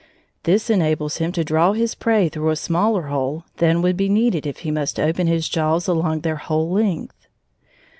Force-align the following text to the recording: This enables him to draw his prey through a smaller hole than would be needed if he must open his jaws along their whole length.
This 0.45 0.71
enables 0.71 1.17
him 1.17 1.31
to 1.33 1.43
draw 1.43 1.73
his 1.73 1.93
prey 1.93 2.27
through 2.27 2.49
a 2.49 2.55
smaller 2.55 3.03
hole 3.03 3.45
than 3.57 3.83
would 3.83 3.95
be 3.97 4.09
needed 4.09 4.47
if 4.47 4.61
he 4.61 4.71
must 4.71 4.99
open 4.99 5.27
his 5.27 5.47
jaws 5.47 5.87
along 5.87 6.21
their 6.21 6.37
whole 6.37 6.71
length. 6.71 7.27